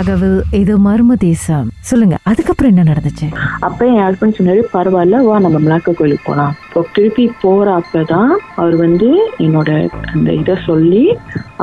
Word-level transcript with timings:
ராகவில் 0.00 0.36
இது 0.58 0.74
மர்ம 0.84 1.12
தேசம். 1.24 1.66
சொல்லுங்க 1.88 2.16
அதுக்கப்புறம் 2.30 2.70
என்ன 2.72 2.82
நடந்துச்சு? 2.90 3.26
அப்ப 3.66 3.86
என் 3.86 4.04
ஹஸ்பண்ட் 4.04 4.36
சொன்னாரு 4.38 4.60
பரவாயில்ல 4.74 5.18
வா 5.26 5.34
நம்ம 5.44 5.58
மிளாக்க 5.64 5.94
கோயிலுக்கு 5.98 6.24
போலாம். 6.28 6.52
இப்போ 6.66 6.80
திருப்பி 6.94 7.24
போற 7.42 7.66
அப்பதான் 7.80 8.32
அவர் 8.60 8.76
வந்து 8.84 9.08
என்னோட 9.46 9.70
அந்த 10.14 10.30
இதை 10.40 10.54
சொல்லி 10.68 11.04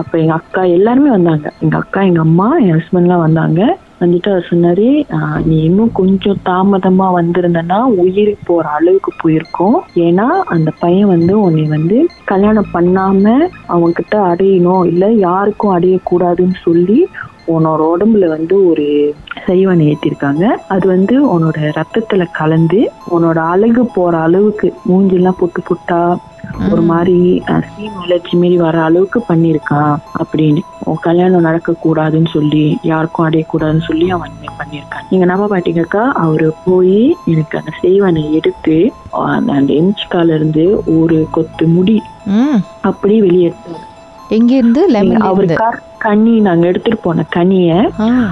அப்ப 0.01 0.11
எங்க 0.21 0.33
அக்கா 0.39 0.63
எல்லாருமே 0.77 1.09
வந்தாங்க. 1.17 1.47
எங்க 1.65 1.75
அக்கா 1.83 2.01
எங்க 2.09 2.21
அம்மா 2.27 2.49
என் 2.65 2.75
ஹஸ்பண்ட்லாம் 2.77 3.25
வந்தாங்க. 3.27 3.61
வந்துட்டு 4.01 4.29
அவர் 4.31 4.49
சொன்னாரு 4.49 4.87
நீ 5.49 5.55
இன்னும் 5.67 5.93
கொஞ்சம் 5.99 6.41
தாமதமா 6.49 7.07
வந்திருந்தனா 7.19 7.79
உயிருக்கு 8.01 8.43
போற 8.49 8.65
அளவுக்கு 8.79 9.13
போயிருக்கோம். 9.21 9.77
ஏன்னா 10.07 10.27
அந்த 10.55 10.71
பையன் 10.83 11.11
வந்து 11.13 11.33
உன்னை 11.45 11.63
வந்து 11.75 11.97
கல்யாணம் 12.31 12.69
பண்ணாம 12.75 13.23
அவங்க 13.71 13.89
கிட்ட 14.01 14.17
அடையணும். 14.31 14.83
இல்ல 14.91 15.09
யாருக்கும் 15.27 15.75
அடையக்கூடாதுன்னு 15.77 16.59
சொல்லி 16.67 16.99
உன்னோட 17.47 17.89
உடம்புல 17.95 18.27
வந்து 18.27 18.69
ஒரு 18.69 19.15
செய்வனை 19.45 19.93
ஏற்றிருக்காங்க 19.93 20.43
அது 20.67 20.87
வந்து 20.87 21.39
உன்னோட 21.39 21.75
ரத்தத்துல 21.75 22.25
கலந்து 22.33 22.91
உன்னோட 23.17 23.37
அழகு 23.37 23.85
போற 23.85 24.17
அளவுக்கு 24.17 24.73
மூஞ்செல்லாம் 24.89 25.33
புட்டு 25.41 25.61
புட்டா 25.69 26.17
ஒரு 26.71 26.81
மாதிரி 26.81 27.43
ஸ்கீம் 27.47 27.97
அலர்ஜி 28.05 28.31
மாரி 28.31 28.57
வர 28.57 28.81
அளவுக்கு 28.81 29.23
பண்ணியிருக்கான் 29.29 29.95
அப்படின்னு. 30.23 30.59
உன் 30.83 30.95
கல்யாணம் 31.01 31.41
நடக்க 31.41 31.73
கூடாதுன்னு 31.85 32.27
சொல்லி 32.27 32.77
யாருக்கும் 32.83 33.29
அடையக்கூடாதுன்னு 33.29 33.81
சொல்லி 33.87 34.09
அவன் 34.09 34.29
பண்ணியிருக்கான். 34.57 35.05
நீங்க 35.09 35.25
நம்ப 35.25 35.57
மாட்டீங்கக்கா. 35.57 36.11
அவரு 36.11 36.53
போய் 36.65 37.15
எனக்கு 37.25 37.57
அந்த 37.57 37.71
செய்வனை 37.81 38.31
எடுத்து 38.31 38.91
அந்த 39.11 39.53
அந்த 39.53 39.73
எம்சிக்கால 39.73 40.35
இருந்து 40.35 40.83
ஒரு 40.99 41.27
கொத்து 41.31 41.67
முடி 41.67 42.01
அப்படியே 42.81 43.19
வெளியே 43.19 43.47
எடுத்தாரு. 43.47 43.85
எங்க 44.29 44.55
இருந்து 44.55 44.87
அவரு 45.19 45.45
கர்- 45.59 45.86
கனி 45.99 46.33
நாங்க 46.39 46.63
எடுத்துட்டு 46.67 46.99
போன 47.01 47.23
கனிய 47.29 47.69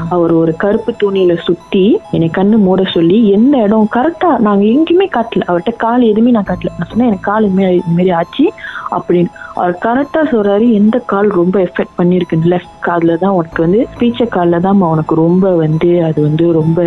அவர் 0.09 0.31
ஒரு 0.33 0.52
கருப்பு 0.55 0.91
துணியில 1.02 1.33
சுத்தி 1.39 1.83
என்னை 2.13 2.27
கண்ணு 2.30 2.57
மூட 2.57 2.81
சொல்லி 2.94 3.17
எந்த 3.38 3.55
இடம்? 3.57 3.88
கரெக்டா 3.95 4.30
நாங்க 4.39 4.63
எங்கேயுமே 4.73 5.07
காட்டல. 5.07 5.47
அவர்கிட்ட 5.49 5.73
கால் 5.77 6.03
எதுவுமே 6.03 6.31
நான் 6.31 6.49
காட்டல. 6.52 6.73
நான் 6.77 6.91
சொன்னேன் 6.91 7.09
எனக்கு 7.09 7.30
கால் 7.30 7.47
மாதிரி 7.49 7.80
இந்த 7.80 7.91
மாதிரி 7.91 8.11
ஆச்சு 8.19 8.45
அப்படின்னு. 8.91 9.31
அவர் 9.55 9.75
கரெக்டா 9.85 10.22
சொல்றாரு 10.31 10.66
எந்த 10.73 10.97
கால் 11.05 11.30
ரொம்ப 11.31 11.55
எஃபெக்ட் 11.67 11.97
பண்ணிருக்கு? 11.99 12.38
லெஃப்ட் 12.53 12.75
கால்ல 12.88 13.17
தான் 13.17 13.35
உனக்கு 13.38 13.61
வந்து 13.66 13.81
ஸ்பீச்ச 13.94 14.27
கால்ல 14.35 14.59
தான் 14.59 14.83
உனக்கு 14.88 15.16
ரொம்ப 15.25 15.55
வந்து 15.63 15.91
அது 16.03 16.19
வந்து 16.22 16.47
ரொம்ப 16.53 16.79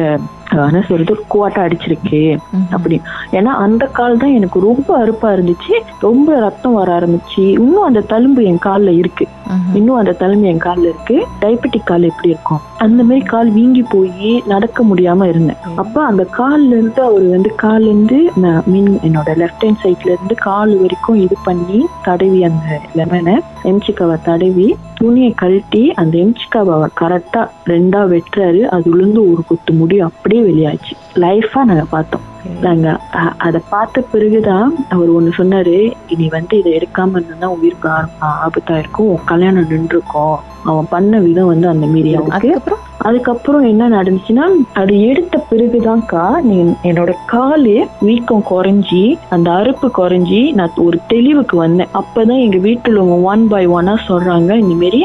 என்ன 0.50 0.84
சொல்றது 0.88 1.24
குவாட்டா 1.34 1.60
அடிச்சிருக்கு 1.62 2.38
ம். 2.52 2.66
அப்படி. 2.70 3.00
ஏன்னா 3.30 3.52
அந்த 3.58 3.86
கால் 3.86 4.16
தான் 4.16 4.32
எனக்கு 4.32 4.60
ரொம்ப 4.60 5.06
அறுப்பா 5.06 5.28
இருந்துச்சு. 5.36 5.74
ரொம்ப 6.00 6.40
ரத்தம் 6.40 6.72
வர 6.72 6.98
ஆரம்பிச்சு. 6.98 7.38
இன்னும் 7.38 7.82
அந்த 7.82 8.00
தழும்பு 8.08 8.44
என் 8.44 8.58
கால்ல 8.64 8.96
இருக்கு. 8.96 9.26
இன்னும் 9.74 9.96
அந்த 9.96 10.16
தழும்பு 10.18 10.42
என் 10.42 10.58
கால்ல 10.58 10.78
இருக்கு. 10.78 11.26
டயபெட்டிக் 11.40 11.84
கால் 11.84 12.02
எப்படி 12.02 12.28
இருக்கும் 12.28 12.60
அந்த 12.78 13.02
மாதிரி 13.02 13.26
கால் 13.26 13.50
வீங்கி 13.50 13.84
போய் 13.88 14.42
நடக்க 14.46 14.84
முடியாம 14.84 15.28
இருந்தேன். 15.28 15.56
அப்ப 15.76 16.04
அந்த 16.04 16.26
கால்ல 16.38 16.66
இருந்து 16.66 17.02
அவர் 17.02 17.26
வந்து 17.28 17.54
கால்ல 17.62 17.82
இருந்து 17.82 18.18
மீன் 18.66 18.98
என்னோட 19.02 19.30
லெஃப்ட் 19.36 19.64
ஹேண்ட் 19.64 19.82
சைட்ல 19.82 20.04
இருந்து 20.04 20.34
கால் 20.34 20.76
வரைக்கும் 20.76 21.14
இது 21.16 21.36
பண்ணி 21.44 21.86
தடவி 22.02 22.44
அந்த 22.44 22.66
லெமனை 22.96 23.36
எம்சிக்காவை 23.64 24.16
தடவி 24.22 24.76
துணியை 24.98 25.30
கழட்டி 25.30 25.92
அந்த 25.92 26.18
எம்சிக்காவை 26.18 26.70
அவர் 26.70 26.90
கரெக்டா 27.00 27.50
ரெண்டா 27.66 28.08
வெட்டுறாரு. 28.08 28.60
அது 28.60 28.96
உளுந்து 28.96 29.18
ஒரு 29.18 29.42
குத்து 29.46 29.72
முடி 29.72 30.00
அப்படியே 30.00 30.42
வெளியாச்சு. 30.42 30.92
லைஃபா 31.14 31.54
நாங்க 31.54 31.84
பார்த்தோம். 31.90 32.20
நாங்க 32.60 33.00
அ- 33.14 33.34
அத 33.38 33.60
பார்த்த 33.70 34.00
பிறகுதான் 34.00 34.74
அவர் 34.90 35.12
ஒண்ணு 35.12 35.30
சொன்னாரு 35.36 35.92
நீ 36.16 36.28
வந்து 36.28 36.58
இதை 36.58 36.72
எடுக்காம 36.72 37.10
இருந்தா 37.10 37.48
உயிருக்கு 37.48 37.88
ஆ- 38.22 38.48
ஆபத்தா 38.48 38.78
இருக்கும். 38.78 39.06
உன் 39.06 39.24
கல்யாணம் 39.24 39.70
நின்றுக்கும். 39.70 40.36
அவன் 40.64 40.86
பண்ண 40.90 41.18
விதம் 41.18 41.46
வந்து 41.46 41.68
அந்த 41.68 41.86
மீறி 41.86 42.08
இருக்கு 42.08 42.58
அதுக்கப்புறம் 43.06 43.64
என்ன 43.70 43.88
நடந்துச்சுன்னா 43.88 44.44
அது 44.80 44.94
எடுத்த 45.00 45.44
பிறகுதான்க்கா 45.50 46.24
நீ 46.48 46.56
என்னோட 46.90 47.10
காலு 47.26 47.74
வீக்கம் 48.06 48.44
குறைஞ்சி 48.50 49.02
அந்த 49.34 49.48
அறுப்பு 49.50 49.88
குறைஞ்சி 49.98 50.40
நான் 50.58 50.80
ஒரு 50.86 50.98
தெளிவுக்கு 51.12 51.56
வந்தேன். 51.56 51.90
அப்பதான் 52.00 52.42
எங்க 52.44 52.58
வீட்டுல 52.66 53.04
ஒன் 53.32 53.44
பை 53.48 53.62
ஒன்னா 53.68 53.94
சொல்றாங்க 54.08 54.50
இந்த 54.62 54.74
மாரி 54.82 55.00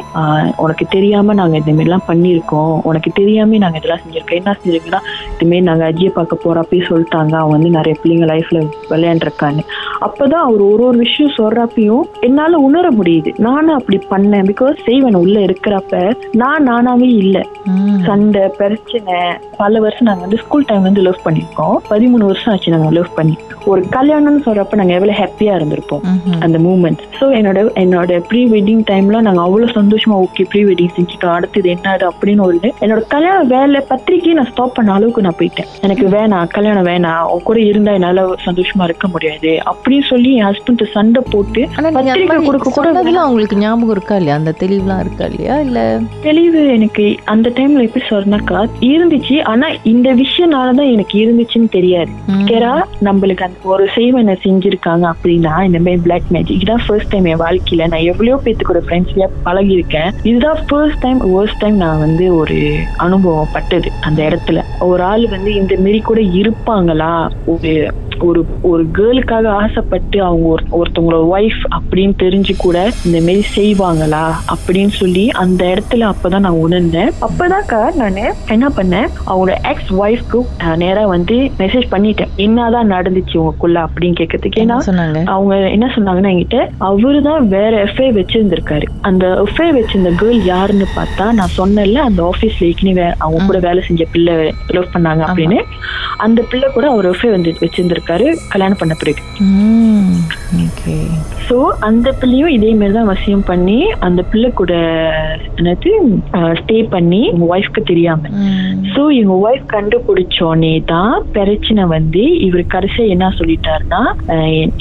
உனக்கு 0.58 0.86
தெரியாம 0.96 1.34
நாங்க 1.34 1.56
இந்த 1.62 1.72
மாதிரி 1.72 1.90
எல்லாம் 1.90 2.08
பண்ணிருக்கோம் 2.08 2.74
உனக்கு 2.92 3.12
தெரியாம 3.22 3.58
நாங்க 3.64 3.78
இதெல்லாம் 3.82 4.04
செஞ்சிருக்கோம். 4.06 4.40
என்ன 4.42 4.56
செஞ்சிருக்கோம்னா 4.60 5.02
இதுமாரி 5.36 5.62
நாங்க 5.70 5.84
அஜியை 5.92 6.12
பார்க்க 6.18 6.44
போறப்பயே 6.46 6.84
சொல்லிட்டாங்க. 6.90 7.34
அவன் 7.42 7.56
வந்து 7.56 7.70
நிறைய 7.78 7.96
பிள்ளைங்க 8.04 8.28
லைஃப்ல 8.34 8.60
விளையாண்டுருக்கான்னு. 8.92 9.64
அப்பதான் 10.08 10.46
அவர் 10.46 10.62
ஒரு 10.62 10.84
ஒரு 10.84 10.98
விஷயம் 10.98 11.34
சொல்றப்பையும் 11.38 12.02
என்னால 12.20 12.58
உணர 12.58 12.90
முடியுது. 12.90 13.34
நானும் 13.38 13.76
அப்படி 13.76 13.98
பண்ணேன். 14.10 14.48
பிகாஸ் 14.52 14.84
செய்வன். 14.86 15.14
உள்ள 15.14 15.40
இருக்கிறப்ப 15.40 16.14
நான் 16.32 16.68
நானாவே 16.70 17.10
இல்ல. 17.24 17.46
சண்டை 18.06 18.48
பிரச்சனை. 18.48 19.14
பல 19.58 19.80
வருஷம் 19.80 20.08
நாங்க 20.08 20.22
வந்து 20.22 20.38
ஸ்கூல் 20.38 20.66
டைம் 20.66 20.82
வந்து 20.82 21.02
லவ் 21.02 21.24
பண்ணிருக்கோம் 21.26 21.78
பதிமூணு 21.90 22.26
வருஷம் 22.26 22.54
ஆச்சு 22.54 22.72
நாங்க 22.72 22.90
லவ் 22.90 23.14
பண்ணி. 23.16 23.38
ஒரு 23.66 23.86
கல்யாணம்னு 23.92 24.42
சொல்றப்ப 24.46 24.76
நாங்க 24.76 24.94
எவ்வளவு 24.94 25.18
ஹாப்பியா 25.20 25.54
இருந்திருப்போம். 25.60 26.04
அந்த 26.40 26.58
மூமெண்ட் 26.58 27.02
ஸோ 27.20 27.26
என்னோட 27.40 27.60
என்னோட 27.84 28.20
ப்ரீ 28.28 28.46
வெட்டிங் 28.46 28.84
டைம்ல 28.92 29.22
நாங்க 29.22 29.42
அவ்வளவு 29.42 29.72
சந்தோஷமா 29.72 30.16
ஓகே 30.26 30.46
ப்ரீ 30.50 30.64
வெட்டிங் 30.64 30.94
செஞ்சுட்டோம். 30.98 31.34
அடுத்தது 31.34 31.70
என்னது 31.74 32.10
அப்படின்னு 32.10 32.42
ஒரு. 32.42 32.74
என்னோட 32.82 33.02
கல்யாண 33.08 33.44
வேலை 33.44 33.82
பத்திரிக்கையை 33.90 34.34
நான் 34.34 34.52
ஸ்டாப் 34.52 34.74
பண்ண 34.74 34.94
அளவுக்கு 34.94 35.22
நான் 35.22 35.40
போயிட்டேன். 35.40 35.70
எனக்கு 35.82 36.08
வேணாம். 36.08 36.48
கல்யாணம் 36.48 36.86
வேணாம். 36.86 37.42
கூட 37.44 37.60
இருந்தா 37.60 37.92
என்னால 37.92 38.28
சந்தோஷமா 38.46 38.84
இருக்க 38.84 39.08
முடியாது. 39.08 39.60
அப்படின்னு 39.94 40.12
சொல்லி 40.12 40.30
என் 40.36 40.48
ஹஸ்பண்ட் 40.50 40.84
சண்டை 40.94 41.22
போட்டு 41.32 41.62
பத்திரிக்கை 41.96 42.38
கொடுக்க 42.46 42.70
கூட 42.76 43.24
உங்களுக்கு 43.30 43.56
ஞாபகம் 43.56 43.94
இருக்கா 43.96 44.16
இல்லையா? 44.16 44.36
அந்த 44.40 44.52
தெளிவுலாம் 44.62 45.02
இருக்கா 45.06 45.26
இல்லையா? 45.32 45.56
இல்ல 45.66 45.80
தெளிவு 46.28 46.62
எனக்கு 46.76 47.06
அந்த 47.34 47.48
டைம்ல 47.58 47.86
எப்படி 47.88 48.06
சொன்னாக்கா 48.12 48.60
இருந்துச்சு. 48.92 49.36
ஆனா 49.52 49.68
இந்த 49.94 50.08
விஷயம்னாலதான் 50.22 50.92
எனக்கு 50.96 51.16
இருந்துச்சுன்னு 51.24 51.70
தெரியாது. 51.70 52.12
கேரா 52.50 52.74
நம்மளுக்கு 53.08 53.46
அந்த 53.48 53.70
ஒரு 53.74 53.86
செய்வனை 53.96 54.36
செஞ்சிருக்காங்க 54.46 55.06
அப்படின்னா 55.14 55.54
இந்த 55.68 55.80
மாதிரி 55.80 56.02
பிளாக் 56.08 56.30
மேஜிக் 56.30 56.64
இதான் 56.64 56.84
ஃபர்ஸ்ட் 56.88 57.12
டைம் 57.14 57.30
என் 57.34 57.44
வாழ்க்கையில 57.46 57.88
நான் 57.94 58.08
எவ்வளவோ 58.12 58.40
பேத்து 58.46 58.64
கூட 58.64 58.82
ஃப்ரெண்ட்ஸ்லயா 58.88 59.30
பழகி 59.44 59.74
இருக்கேன் 59.78 60.10
இதுதான் 60.24 60.62
ஃபர்ஸ்ட் 60.68 61.04
டைம் 61.06 61.22
worst 61.36 61.58
டைம் 61.60 61.78
நான் 61.84 62.04
வந்து 62.06 62.26
ஒரு 62.36 62.58
அனுபவம் 62.98 63.54
பட்டது 63.54 63.92
அந்த 64.02 64.20
இடத்துல. 64.30 64.60
ஒரு 64.80 65.04
ஆள் 65.04 65.26
வந்து 65.28 65.54
இந்த 65.56 65.76
மாரி 65.80 66.00
கூட 66.10 66.20
இருப்பாங்களா? 66.42 67.14
ஒரு 67.46 67.72
ஒரு 68.24 68.42
ஒரு 68.62 68.84
கேர்ளுக்காக 68.98 69.48
ஆசைப்பட்டு 69.48 70.24
அவங்க 70.24 70.48
ஒரு 70.48 70.64
ஒருத்தவங்களோட 70.80 71.26
ஒய்ஃப் 71.36 71.64
அப்படின்னு 71.78 72.14
தெரிஞ்சு 72.24 72.54
கூட 72.58 72.78
இந்த 73.06 73.20
மாரி 73.20 73.44
செய்வாங்களா 73.56 74.24
அப்படின்னு 74.54 74.94
சொல்லி 75.00 75.30
அந்த 75.30 75.62
இடத்துல 75.66 76.12
அப்பதான் 76.12 76.46
நான் 76.46 76.62
உணர்ந்தேன். 76.66 77.12
அப்பதான்க்கா 77.28 77.82
நான் 77.96 78.20
என்ன 78.48 78.68
பண்ணேன்? 78.78 79.10
அவங்களோட 79.28 79.56
எக்ஸ் 79.72 79.94
ஒய்ஃப்க்கு 79.94 80.42
நேரா 80.76 81.06
வந்து 81.06 81.36
மெசேஜ் 81.58 81.88
பண்ணிட்டேன். 81.92 82.32
என்னதான் 82.36 82.92
நடந்துச்சு 82.92 83.36
உங்களுக்குள்ள 83.42 83.80
அப்படின்னு 83.86 84.20
கேட்கறதுக்கு? 84.20 84.60
ஏன்னா 84.60 84.60
என்ன 84.60 84.84
சொன்னாங்க? 84.86 85.24
அவங்க 85.26 85.56
என்ன 85.70 85.86
சொன்னாங்கன்னா 85.96 86.32
என்கிட்ட 86.34 86.60
அவரு 86.78 87.22
தான் 87.22 87.48
வேற 87.48 87.84
எஃப்ஐ 87.84 88.10
வச்சிருந்திருக்காரு. 88.20 88.88
அந்த 89.02 89.44
எஃப்ஐ 89.44 89.70
வச்சிருந்த 89.80 90.14
கேர்ள் 90.22 90.42
யாருன்னு 90.44 90.88
பார்த்தா 90.96 91.32
நான் 91.32 91.56
சொன்னேன்ல 91.58 92.06
அந்த 92.10 92.22
ஆபீஸ்ல 92.30 92.64
ஏற்கனவே 92.64 93.08
அவங்க 93.18 93.46
கூட 93.46 93.60
வேலை 93.60 93.84
செஞ்ச 93.88 94.06
பிள்ளை 94.12 94.54
லவ் 94.68 94.94
பண்ணாங்க 94.94 95.24
அப்படின்னு. 95.30 95.60
அந்த 96.18 96.42
பிள்ளை 96.50 96.70
கூட 96.74 96.88
அவர் 96.90 97.10
எஃப்ஐ 97.12 97.32
வந்து 97.32 97.52
வச்சிருந்திருக்காரு. 97.60 98.12
கல்யாணம் 98.50 98.78
பண்ண 98.78 98.94
பிறகு. 98.94 99.22
ஸோ 101.48 101.56
அந்த 101.88 102.08
பிள்ளையும் 102.12 102.54
இதே 102.56 102.72
மாதிரி 102.74 102.94
தான் 102.94 103.10
வசியம் 103.10 103.46
பண்ணி 103.48 103.78
அந்த 104.00 104.22
பிள்ளை 104.32 104.50
கூட 104.52 104.74
என்னது 105.58 105.92
ஸ்டே 106.60 106.78
பண்ணி 106.94 107.22
உங்க 107.30 107.46
ஒய்ஃப்க்கு 107.54 107.82
தெரியாம. 107.84 108.22
சோ 108.94 109.02
இவங்க 109.12 109.36
ஒய்ஃப் 109.46 109.66
கண்டுபிடிச்சோடனே 109.74 110.74
தான் 110.86 111.16
பிரச்சனை 111.32 111.84
வந்து 111.94 112.24
இவர் 112.40 112.64
கடைசியா 112.68 113.06
என்ன 113.08 113.32
சொல்லிட்டாருன்னா 113.40 114.02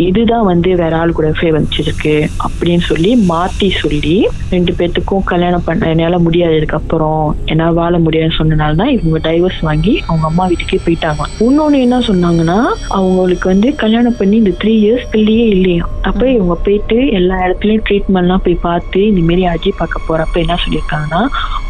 இதுதான் 0.06 0.46
வந்து 0.46 0.70
வேற 0.74 0.96
ஆள் 0.96 1.12
கூட 1.12 1.30
ஃபே 1.32 1.50
வச்சிருக்கு 1.50 2.14
அப்படின்னு 2.46 2.84
சொல்லி 2.90 3.12
மாத்தி 3.30 3.68
சொல்லி 3.82 4.16
ரெண்டு 4.50 4.72
பேர்த்துக்கும் 4.78 5.24
கல்யாணம் 5.24 5.66
பண்ண 5.66 5.90
என்னால 5.92 6.18
முடியாது 6.18 6.56
இதுக்கப்புறம் 6.60 7.22
என்னால 7.46 7.72
வாழ 7.72 7.94
முடியாதுன்னு 7.98 8.38
சொன்னனால 8.40 8.74
தான் 8.74 8.94
இவங்க 8.96 9.18
டைவர்ஸ் 9.28 9.60
வாங்கி 9.62 9.94
அவங்க 10.06 10.26
அம்மா 10.26 10.44
வீட்டுக்கே 10.46 10.80
போயிட்டாங்க. 10.86 11.22
இன்னொன்னு 11.46 11.78
என்ன 11.80 11.96
சொன்னாங்கன்னா 12.08 12.58
அவங்களுக்கு 12.98 13.46
வந்து 13.48 13.68
கல்யாணம் 13.76 14.18
பண்ணி 14.18 14.36
இந்த 14.36 14.54
த்ரீ 14.60 14.74
இயர்ஸ் 14.82 15.10
பிள்ளையே 15.12 15.46
இல்லையா? 15.62 15.86
அப்ப 16.04 16.22
இவங்க 16.32 16.54
போயிட்டு 16.62 16.96
எல்லா 17.16 17.36
இடத்துலயும் 17.44 17.84
ட்ரீட்மெண்ட்லாம் 17.86 18.44
போய் 18.44 18.62
பார்த்து 18.62 19.00
இந்த 19.08 19.20
மாரி 19.24 19.42
அஜய் 19.50 19.76
பார்க்க 19.76 20.06
போறப்ப 20.06 20.36
என்ன 20.42 20.56
சொல்லியிருக்காங்கன்னா 20.62 21.20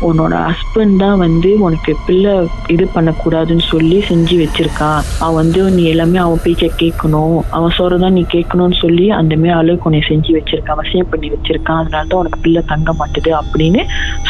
உன்னோட 0.03 0.35
ஹஸ்பண்ட் 0.47 0.97
தான் 0.99 1.19
வந்து 1.21 1.51
உனக்கு 1.65 1.93
பிள்ளை 2.07 2.33
இது 2.71 2.85
பண்ணக்கூடாதுன்னு 2.95 3.65
சொல்லி 3.69 3.99
செஞ்சு 4.09 4.37
வச்சிருக்கான் 4.41 4.81
அவன் 5.21 5.39
வந்து 5.41 5.63
நீ 5.75 5.83
எல்லாமே 5.93 6.19
அவன் 6.23 6.43
பேச்ச 6.43 6.65
கேட்கணும். 6.79 7.21
அவன் 7.57 7.77
சொல்றதான் 7.77 8.17
நீ 8.17 8.25
கேட்கணும்னு 8.31 8.79
சொல்லி 8.81 9.07
அந்த 9.17 9.33
மாதிரி 9.37 9.55
அளவுக்கு 9.59 9.89
உன்னை 9.89 10.03
செஞ்சு 10.09 10.33
வச்சிருக்கான் 10.37 10.77
அவசியம் 10.77 11.11
பண்ணி 11.13 11.31
வச்சிருக்கான் 11.33 11.81
அதனால 11.83 12.07
தான் 12.07 12.21
உனக்கு 12.21 12.41
பிள்ளை 12.41 12.63
தங்க 12.69 12.93
மாட்டுது 12.99 13.33
அப்படின்னு 13.41 13.83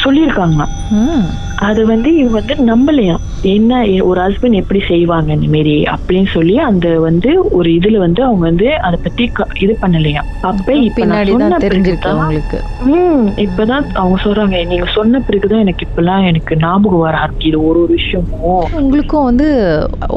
சொல்லியிருக்காங்க 0.02 0.62
ம். 0.98 1.26
அது 1.68 1.80
வந்து 1.86 2.08
இவங்க 2.16 2.36
வந்து 2.38 2.54
நம்பலையாம். 2.70 3.22
என்ன 3.52 3.72
ஒரு 4.08 4.18
ஹஸ்பண்ட் 4.24 4.58
எப்படி 4.60 4.80
செய்வாங்க 4.88 5.30
இந்த 5.36 5.48
மாரி 5.54 5.74
அப்படின்னு 5.94 6.28
சொல்லி 6.34 6.54
அந்த 6.68 6.86
வந்து 7.06 7.30
ஒரு 7.58 7.68
இதுல 7.78 7.96
வந்து 7.96 8.20
அவங்க 8.24 8.44
வந்து 8.50 8.68
அதை 8.86 8.98
பத்தி 9.04 9.24
இது 9.64 9.72
பண்ணலையா 9.82 10.22
அப்ப 10.50 10.74
இப்ப 10.88 11.04
நான் 11.04 11.18
பின்னாடி 11.18 11.32
சொன்ன 11.32 11.48
தான் 11.48 11.64
தெரிஞ்சிருக்கு 11.64 12.02
பிறகுதான் 12.02 12.22
உங்களுக்கு 12.22 12.58
ம் 12.92 13.26
இப்பதான் 13.46 13.86
அவங்க 13.94 14.18
சொல்றாங்க. 14.24 14.56
நீங்க 14.72 14.86
சொன்ன 14.94 15.20
பிறகுதான் 15.20 15.62
எனக்கு 15.64 15.86
இப்பெல்லாம் 15.88 16.26
எனக்கு 16.30 16.56
ஞாபகம் 16.56 17.04
வர 17.06 17.14
ஆரம்பிக்குது. 17.22 17.60
ஒரு 17.68 17.78
ஒரு 17.82 17.92
விஷயமும். 17.92 18.64
உங்களுக்கும் 18.80 19.28
வந்து 19.30 19.48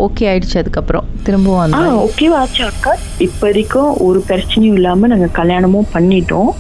ஓகே 0.05 0.29
ஆயிடுச்சு 0.31 0.57
அதுக்கப்புறம். 0.61 1.07
திரும்பவும் 1.23 1.75
ஆ 1.77 1.81
ஓகேவா 2.05 2.39
ஆச்சு 2.41 2.63
அக்கா. 2.65 2.93
இப்போதைக்கும் 3.27 3.91
ஒரு 4.07 4.19
பிரச்சனையும் 4.29 4.77
இல்லாம 4.79 5.07
நாங்க 5.07 5.29
கல்யாணமும் 5.39 5.91
பண்ணிட்டோம். 5.93 6.51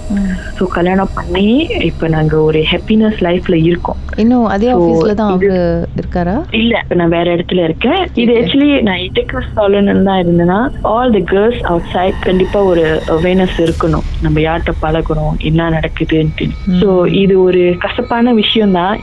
ஸோ 0.57 0.63
கல்யாணம் 0.77 1.13
பண்ணி 1.13 1.47
இப்ப 1.89 2.07
நாங்க 2.07 2.35
ஒரு 2.41 2.61
ஹாப்பினஸ் 2.71 3.19
லைஃப்ல 3.27 3.57
இருக்கோம். 3.69 3.94
இன்னும் 4.21 4.45
அதே 4.53 4.67
ஆபீஸ்ல 4.75 5.13
தான் 5.19 5.31
அவரு 5.31 5.55
இருக்காரா? 5.99 6.35
இல்ல 6.59 6.73
நான் 6.99 7.13
வேற 7.15 7.27
இடத்துல 7.35 7.63
இருக்கேன். 7.67 8.01
இது 8.21 8.31
ஆக்சுவலி 8.41 8.69
நான் 8.87 9.03
இதுக்கு 9.07 9.39
சொல்லணும்னு 9.57 10.05
தான் 10.09 10.21
இருந்தேன்னா 10.23 10.59
all 10.93 11.13
the 11.17 11.23
girls 11.33 11.61
out 11.71 11.89
side 11.93 12.19
கண்டிப்பா 12.27 12.59
ஒரு 12.71 12.85
அவேர்னஸ் 13.15 13.57
இருக்கணும். 13.65 14.05
நம்ம 14.25 14.39
யார்கிட்ட 14.45 14.73
பழகணும் 14.83 15.35
என்ன 15.49 15.69
நடக்குதுன்ட்டு. 15.77 16.47
ஸோ 16.81 16.89
இது 17.23 17.35
ஒரு 17.47 17.63
கசப்பான 17.85 18.33
விஷயம் 18.41 18.77
தான் 18.79 18.95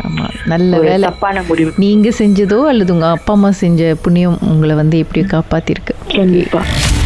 நல்ல 0.54 0.80
வேலை. 0.86 1.04
தப்பான 1.08 1.42
முடிவு. 1.50 1.72
நீங்க 1.86 2.08
செஞ்சதோ 2.22 2.60
அல்லது 2.72 2.92
உங்க 2.96 3.08
அப்பா 3.18 3.34
அம்மா 3.38 3.52
செஞ்ச 3.64 3.92
புண்ணியம் 4.06 4.40
உங்களை 4.52 4.76
வந்து 4.82 4.98
எப்படி 5.04 5.22
காப்பாத்திருக்கு? 5.34 5.94
கண்டிப்பா. 6.18 6.62